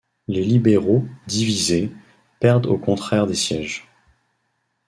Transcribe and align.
Les 0.27 0.43
libéraux, 0.43 1.05
divisés, 1.27 1.91
perdent 2.39 2.65
au 2.65 2.75
contraire 2.79 3.27
des 3.27 3.35
sièges. 3.35 3.85